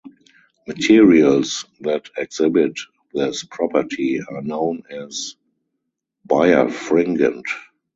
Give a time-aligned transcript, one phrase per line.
[0.67, 2.73] Materials that exhibit
[3.13, 5.35] this property are known as
[6.27, 7.45] Birefringent.